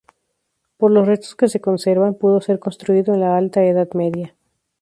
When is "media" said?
3.93-4.35